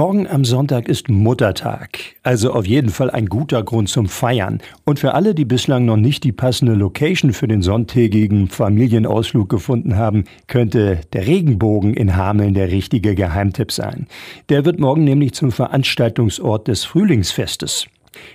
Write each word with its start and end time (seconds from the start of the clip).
Morgen 0.00 0.26
am 0.26 0.46
Sonntag 0.46 0.88
ist 0.88 1.10
Muttertag, 1.10 1.98
also 2.22 2.54
auf 2.54 2.66
jeden 2.66 2.88
Fall 2.88 3.10
ein 3.10 3.26
guter 3.26 3.62
Grund 3.62 3.90
zum 3.90 4.08
Feiern. 4.08 4.62
Und 4.86 4.98
für 4.98 5.12
alle, 5.12 5.34
die 5.34 5.44
bislang 5.44 5.84
noch 5.84 5.98
nicht 5.98 6.24
die 6.24 6.32
passende 6.32 6.72
Location 6.72 7.34
für 7.34 7.46
den 7.46 7.60
sonntägigen 7.60 8.48
Familienausflug 8.48 9.50
gefunden 9.50 9.96
haben, 9.96 10.24
könnte 10.46 11.02
der 11.12 11.26
Regenbogen 11.26 11.92
in 11.92 12.16
Hameln 12.16 12.54
der 12.54 12.70
richtige 12.70 13.14
Geheimtipp 13.14 13.70
sein. 13.72 14.06
Der 14.48 14.64
wird 14.64 14.80
morgen 14.80 15.04
nämlich 15.04 15.34
zum 15.34 15.52
Veranstaltungsort 15.52 16.68
des 16.68 16.84
Frühlingsfestes. 16.84 17.86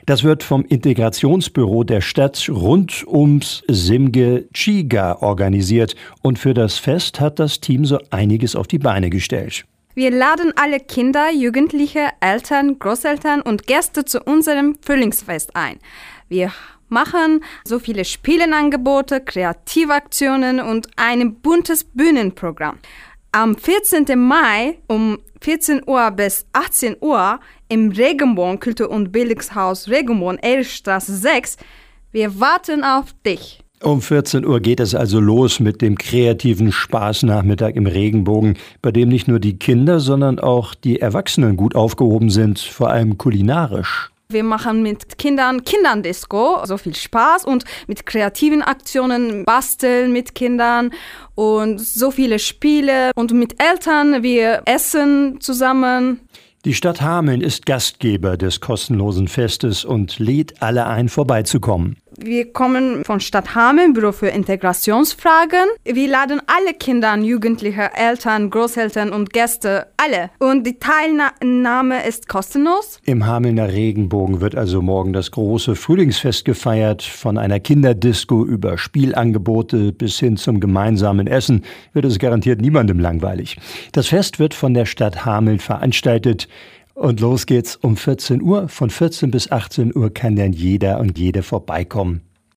Das 0.05 0.23
wird 0.23 0.43
vom 0.43 0.65
Integrationsbüro 0.65 1.83
der 1.83 2.01
Stadt 2.01 2.47
rund 2.47 3.03
ums 3.07 3.63
Simge 3.67 4.45
Chiga 4.53 5.15
organisiert 5.15 5.95
und 6.21 6.37
für 6.37 6.53
das 6.53 6.77
Fest 6.77 7.19
hat 7.19 7.39
das 7.39 7.59
Team 7.59 7.85
so 7.85 7.97
einiges 8.11 8.55
auf 8.55 8.67
die 8.67 8.77
Beine 8.77 9.09
gestellt. 9.09 9.65
Wir 9.95 10.11
laden 10.11 10.51
alle 10.57 10.81
Kinder, 10.81 11.31
Jugendliche, 11.31 12.09
Eltern, 12.19 12.79
Großeltern 12.79 13.41
und 13.41 13.65
Gäste 13.65 14.03
zu 14.03 14.19
unserem 14.19 14.77
Frühlingsfest 14.81 15.55
ein. 15.55 15.79
Wir 16.27 16.51
machen 16.89 17.41
so 17.63 17.79
viele 17.79 18.03
Spielenangebote, 18.03 19.21
Kreativaktionen 19.21 20.59
und 20.59 20.89
ein 20.97 21.35
buntes 21.35 21.85
Bühnenprogramm. 21.85 22.79
Am 23.31 23.57
14. 23.57 24.19
Mai 24.19 24.79
um 24.87 25.19
14 25.39 25.83
Uhr 25.87 26.11
bis 26.11 26.45
18 26.51 26.97
Uhr 26.99 27.39
im 27.69 27.89
Regenbogen 27.91 28.59
Kultur- 28.59 28.89
und 28.89 29.13
Bildungshaus 29.13 29.87
Regenbogen, 29.87 30.39
Ehrstraße 30.39 31.15
6. 31.15 31.55
Wir 32.11 32.37
warten 32.41 32.83
auf 32.83 33.13
dich. 33.25 33.64
Um 33.83 34.01
14 34.01 34.45
Uhr 34.45 34.61
geht 34.61 34.79
es 34.79 34.95
also 34.95 35.19
los 35.19 35.59
mit 35.59 35.81
dem 35.81 35.97
kreativen 35.97 36.71
Spaßnachmittag 36.71 37.75
im 37.75 37.87
Regenbogen, 37.87 38.57
bei 38.81 38.91
dem 38.91 39.09
nicht 39.09 39.27
nur 39.27 39.39
die 39.39 39.59
Kinder, 39.59 39.99
sondern 39.99 40.39
auch 40.39 40.73
die 40.73 41.01
Erwachsenen 41.01 41.57
gut 41.57 41.75
aufgehoben 41.75 42.29
sind, 42.29 42.59
vor 42.59 42.89
allem 42.89 43.17
kulinarisch. 43.17 44.11
Wir 44.29 44.43
machen 44.43 44.81
mit 44.81 45.19
Kindern 45.19 45.63
Kinderdisco, 45.63 46.65
so 46.65 46.77
viel 46.77 46.95
Spaß 46.95 47.45
und 47.45 47.63
mit 47.87 48.07
kreativen 48.07 48.63
Aktionen 48.63 49.45
basteln 49.45 50.11
mit 50.11 50.33
Kindern 50.33 50.91
und 51.35 51.79
so 51.79 52.09
viele 52.09 52.39
Spiele 52.39 53.11
und 53.15 53.33
mit 53.33 53.61
Eltern 53.61 54.23
wir 54.23 54.63
essen 54.65 55.39
zusammen. 55.41 56.21
Die 56.65 56.73
Stadt 56.73 57.01
Hameln 57.01 57.41
ist 57.41 57.67
Gastgeber 57.67 58.37
des 58.37 58.59
kostenlosen 58.59 59.27
Festes 59.27 59.85
und 59.85 60.17
lädt 60.17 60.63
alle 60.63 60.87
ein, 60.87 61.09
vorbeizukommen. 61.09 61.97
Wir 62.17 62.53
kommen 62.53 63.03
von 63.03 63.19
Stadt 63.19 63.55
Hameln, 63.55 63.93
Büro 63.93 64.11
für 64.13 64.27
Integrationsfragen. 64.27 65.65
Wir 65.83 66.07
laden 66.07 66.41
alle 66.47 66.73
Kinder, 66.73 67.17
Jugendliche, 67.17 67.91
Eltern, 67.93 68.49
Großeltern 68.49 69.11
und 69.11 69.33
Gäste, 69.33 69.87
alle. 69.97 70.29
Und 70.39 70.65
die 70.65 70.77
Teilnahme 70.79 72.05
ist 72.07 72.29
kostenlos. 72.29 72.99
Im 73.05 73.25
Hamelner 73.25 73.71
Regenbogen 73.71 74.39
wird 74.39 74.55
also 74.55 74.81
morgen 74.81 75.11
das 75.11 75.31
große 75.31 75.75
Frühlingsfest 75.75 76.45
gefeiert. 76.45 77.03
Von 77.03 77.37
einer 77.37 77.59
Kinderdisco 77.59 78.45
über 78.45 78.77
Spielangebote 78.77 79.91
bis 79.91 80.17
hin 80.19 80.37
zum 80.37 80.59
gemeinsamen 80.59 81.27
Essen 81.27 81.63
wird 81.93 82.05
es 82.05 82.19
garantiert 82.19 82.61
niemandem 82.61 82.99
langweilig. 82.99 83.57
Das 83.91 84.07
Fest 84.07 84.39
wird 84.39 84.53
von 84.53 84.73
der 84.73 84.85
Stadt 84.85 85.25
Hameln 85.25 85.59
veranstaltet. 85.59 86.47
Und 86.95 87.19
los 87.19 87.45
geht's 87.45 87.75
um 87.75 87.97
14 87.97 88.41
Uhr. 88.41 88.69
Von 88.69 88.89
14 88.89 89.29
bis 89.29 89.51
18 89.51 89.95
Uhr 89.95 90.13
kann 90.13 90.37
dann 90.37 90.53
jeder 90.53 90.99
und 90.99 91.19
jede 91.19 91.43
vorbeikommen. 91.43 92.21